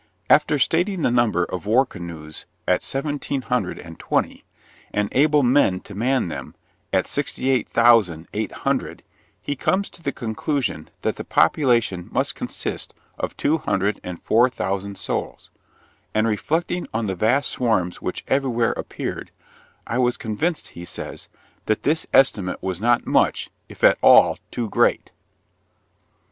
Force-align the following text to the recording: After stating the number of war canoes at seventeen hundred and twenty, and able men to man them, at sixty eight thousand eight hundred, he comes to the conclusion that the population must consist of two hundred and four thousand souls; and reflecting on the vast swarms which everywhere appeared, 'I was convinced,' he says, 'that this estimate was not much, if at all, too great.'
After 0.31 0.57
stating 0.57 1.03
the 1.03 1.11
number 1.11 1.43
of 1.45 1.67
war 1.67 1.85
canoes 1.85 2.47
at 2.67 2.81
seventeen 2.81 3.43
hundred 3.43 3.77
and 3.77 3.99
twenty, 3.99 4.43
and 4.91 5.09
able 5.11 5.43
men 5.43 5.79
to 5.81 5.93
man 5.93 6.27
them, 6.27 6.55
at 6.91 7.05
sixty 7.05 7.51
eight 7.51 7.69
thousand 7.69 8.27
eight 8.33 8.51
hundred, 8.51 9.03
he 9.39 9.55
comes 9.55 9.91
to 9.91 10.01
the 10.01 10.11
conclusion 10.11 10.89
that 11.03 11.17
the 11.17 11.23
population 11.23 12.09
must 12.11 12.33
consist 12.33 12.95
of 13.19 13.37
two 13.37 13.59
hundred 13.59 14.01
and 14.03 14.23
four 14.23 14.49
thousand 14.49 14.97
souls; 14.97 15.51
and 16.15 16.27
reflecting 16.27 16.87
on 16.91 17.05
the 17.05 17.13
vast 17.13 17.51
swarms 17.51 18.01
which 18.01 18.23
everywhere 18.27 18.71
appeared, 18.71 19.29
'I 19.85 19.99
was 19.99 20.17
convinced,' 20.17 20.69
he 20.69 20.83
says, 20.83 21.27
'that 21.67 21.83
this 21.83 22.07
estimate 22.11 22.63
was 22.63 22.81
not 22.81 23.05
much, 23.05 23.51
if 23.69 23.83
at 23.83 23.99
all, 24.01 24.39
too 24.49 24.67
great.' 24.67 25.11